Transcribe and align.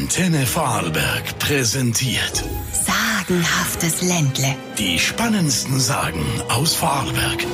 Antenne 0.00 0.46
Vorarlberg 0.46 1.38
präsentiert 1.38 2.42
Sagenhaftes 2.72 4.00
Ländle. 4.00 4.56
die 4.78 4.98
spannendsten 4.98 5.78
Sagen 5.78 6.24
aus 6.48 6.74
Vorarlberg. 6.74 7.46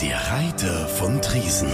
Der 0.00 0.16
Reiter 0.30 0.86
von 0.86 1.20
Triesen. 1.20 1.72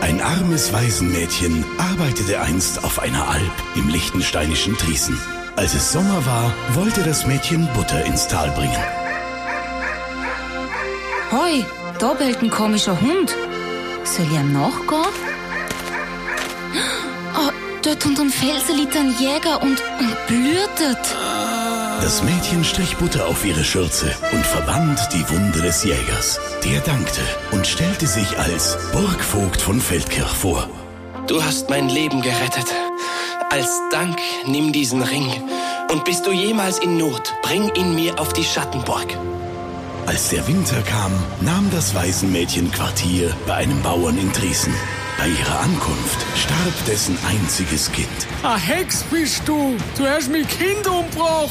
Ein 0.00 0.22
armes 0.22 0.72
Waisenmädchen 0.72 1.62
arbeitete 1.76 2.40
einst 2.40 2.82
auf 2.84 2.98
einer 3.00 3.28
Alp 3.28 3.62
im 3.76 3.90
liechtensteinischen 3.90 4.78
Triesen. 4.78 5.20
Als 5.56 5.74
es 5.74 5.92
Sommer 5.92 6.24
war, 6.24 6.50
wollte 6.72 7.02
das 7.02 7.26
Mädchen 7.26 7.68
Butter 7.74 8.02
ins 8.06 8.28
Tal 8.28 8.50
bringen. 8.52 8.82
Hoi, 11.32 11.64
da 11.98 12.14
bellt 12.14 12.40
ein 12.40 12.50
komischer 12.50 12.98
Hund. 12.98 13.36
Soll 14.04 14.26
ich 14.26 14.32
ihm 14.32 14.52
nachgehen? 14.52 15.12
Oh, 17.36 17.50
dort 17.82 18.06
unter 18.06 18.22
dem 18.22 18.30
Felsen 18.30 18.76
liegt 18.76 18.96
ein 18.96 19.14
Jäger 19.18 19.60
und, 19.62 19.82
und 19.98 20.26
blühtet. 20.26 20.98
Das 22.00 22.22
Mädchen 22.22 22.64
strich 22.64 22.96
Butter 22.98 23.26
auf 23.26 23.44
ihre 23.46 23.64
Schürze 23.64 24.14
und 24.32 24.44
verband 24.44 25.00
die 25.12 25.28
Wunde 25.30 25.62
des 25.62 25.84
Jägers. 25.84 26.38
Der 26.62 26.80
dankte 26.80 27.22
und 27.50 27.66
stellte 27.66 28.06
sich 28.06 28.38
als 28.38 28.76
Burgvogt 28.92 29.62
von 29.62 29.80
Feldkirch 29.80 30.34
vor. 30.34 30.68
Du 31.26 31.42
hast 31.42 31.70
mein 31.70 31.88
Leben 31.88 32.20
gerettet. 32.20 32.66
Als 33.48 33.80
Dank 33.90 34.18
nimm 34.46 34.72
diesen 34.72 35.02
Ring. 35.02 35.30
Und 35.90 36.04
bist 36.04 36.26
du 36.26 36.32
jemals 36.32 36.78
in 36.78 36.98
Not, 36.98 37.32
bring 37.42 37.74
ihn 37.74 37.94
mir 37.94 38.18
auf 38.18 38.32
die 38.34 38.44
Schattenburg. 38.44 39.06
Als 40.06 40.28
der 40.28 40.46
Winter 40.46 40.82
kam, 40.82 41.12
nahm 41.40 41.70
das 41.70 41.94
Waisenmädchen 41.94 42.70
Quartier 42.70 43.34
bei 43.46 43.54
einem 43.54 43.80
Bauern 43.82 44.18
in 44.18 44.30
Triesen. 44.32 44.74
Bei 45.16 45.28
ihrer 45.28 45.60
Ankunft 45.60 46.26
starb 46.36 46.86
dessen 46.86 47.16
einziges 47.26 47.90
Kind. 47.90 48.08
Ein 48.42 48.58
Hex 48.58 49.02
bist 49.04 49.42
du! 49.46 49.76
Du 49.96 50.06
hast 50.06 50.30
mein 50.30 50.46
Kind 50.46 50.86
umgebracht! 50.86 51.48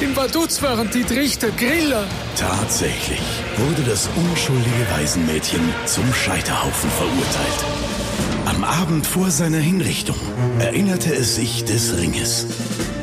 In 0.00 0.14
Vaduz 0.14 0.60
waren 0.60 0.90
die 0.90 1.04
Trichter 1.04 1.50
Griller. 1.52 2.06
Tatsächlich 2.36 3.22
wurde 3.56 3.82
das 3.88 4.10
unschuldige 4.14 4.86
Waisenmädchen 4.90 5.62
zum 5.86 6.12
Scheiterhaufen 6.12 6.90
verurteilt. 6.90 7.64
Am 8.44 8.62
Abend 8.62 9.06
vor 9.06 9.30
seiner 9.30 9.58
Hinrichtung 9.58 10.16
erinnerte 10.58 11.14
es 11.14 11.36
sich 11.36 11.64
des 11.64 11.96
Ringes. 11.96 12.46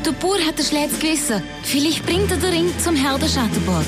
Der 0.06 0.12
Bauer 0.12 0.38
hat 0.46 0.60
ein 0.60 0.66
schlechtes 0.66 1.00
Gewissen. 1.00 1.42
Vielleicht 1.64 2.06
bringt 2.06 2.30
er 2.30 2.38
den 2.38 2.54
Ring 2.54 2.74
zum 2.84 2.96
Herr 2.96 3.18
der 3.18 3.28
Schattenburg. 3.28 3.86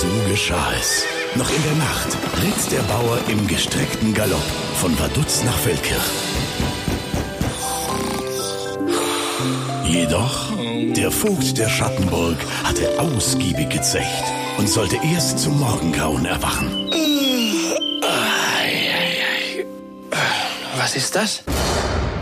So 0.00 0.06
geschah 0.30 0.72
es. 0.78 1.04
Noch 1.34 1.50
in 1.50 1.60
der 1.64 1.74
Nacht 1.74 2.16
ritt 2.40 2.70
der 2.70 2.82
Bauer 2.82 3.18
im 3.26 3.48
gestreckten 3.48 4.14
Galopp 4.14 4.48
von 4.76 4.96
Vaduz 4.96 5.42
nach 5.42 5.58
Feldkirch. 5.58 5.98
Jedoch, 9.84 10.52
der 10.94 11.10
Vogt 11.10 11.58
der 11.58 11.68
Schattenburg 11.68 12.36
hatte 12.62 13.00
ausgiebig 13.00 13.70
gezecht 13.70 14.22
und 14.56 14.68
sollte 14.68 15.00
erst 15.02 15.40
zum 15.40 15.58
Morgengrauen 15.58 16.26
erwachen. 16.26 16.70
Was 20.76 20.94
ist 20.94 21.16
das? 21.16 21.42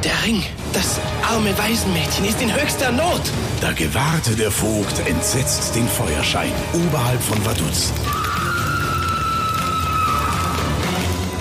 Der 0.06 0.24
Ring. 0.24 0.40
Das 0.72 1.00
arme 1.28 1.50
Waisenmädchen 1.58 2.26
ist 2.26 2.40
in 2.40 2.54
höchster 2.54 2.92
Not. 2.92 3.22
Da 3.60 3.72
gewahrte 3.72 4.36
der 4.36 4.52
Vogt 4.52 5.00
entsetzt 5.04 5.74
den 5.74 5.88
Feuerschein 5.88 6.52
oberhalb 6.74 7.20
von 7.20 7.44
Vaduz. 7.44 7.92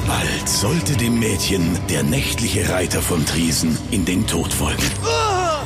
Bald 0.07 0.49
sollte 0.49 0.97
dem 0.97 1.19
Mädchen 1.19 1.77
der 1.91 2.01
nächtliche 2.01 2.67
Reiter 2.67 3.03
von 3.03 3.23
Triesen 3.27 3.77
in 3.91 4.03
den 4.03 4.25
Tod 4.25 4.51
folgen. 4.51 4.89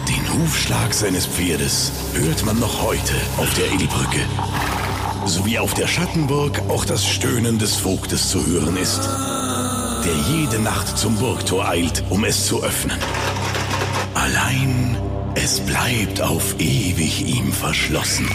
Den 0.09 0.33
Hufschlag 0.33 0.93
seines 0.93 1.25
Pferdes 1.25 1.93
hört 2.15 2.45
man 2.45 2.59
noch 2.59 2.81
heute 2.81 3.13
auf 3.37 3.53
der 3.53 3.71
Illbrücke. 3.71 4.25
Sowie 5.25 5.57
auf 5.57 5.73
der 5.73 5.87
Schattenburg 5.87 6.61
auch 6.67 6.83
das 6.83 7.07
Stöhnen 7.07 7.59
des 7.59 7.77
Vogtes 7.77 8.27
zu 8.27 8.45
hören 8.45 8.75
ist, 8.75 9.07
der 10.03 10.15
jede 10.15 10.59
Nacht 10.59 10.97
zum 10.97 11.15
Burgtor 11.15 11.67
eilt, 11.67 12.03
um 12.09 12.23
es 12.23 12.45
zu 12.45 12.63
öffnen. 12.63 12.97
Allein 14.13 14.97
es 15.35 15.59
bleibt 15.61 16.21
auf 16.21 16.55
ewig 16.59 17.25
ihm 17.25 17.51
verschlossen. 17.51 18.27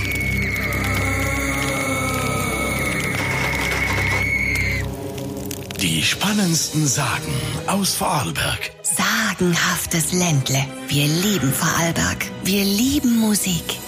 Die 5.80 6.02
spannendsten 6.02 6.86
Sagen 6.86 7.34
aus 7.66 7.94
Vorarlberg. 7.94 8.70
Sagenhaftes 8.82 10.12
Ländle. 10.12 10.64
Wir 10.88 11.06
lieben 11.06 11.52
Vorarlberg. 11.52 12.24
Wir 12.42 12.64
lieben 12.64 13.18
Musik. 13.18 13.78